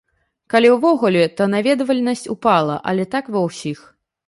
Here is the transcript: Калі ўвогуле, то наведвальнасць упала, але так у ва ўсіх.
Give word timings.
Калі 0.53 0.71
ўвогуле, 0.75 1.21
то 1.41 1.47
наведвальнасць 1.53 2.25
упала, 2.37 2.81
але 2.93 3.07
так 3.15 3.23
у 3.35 3.39
ва 3.39 3.47
ўсіх. 3.49 3.79